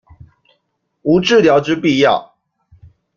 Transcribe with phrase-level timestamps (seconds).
[1.03, 2.33] 無治療之必要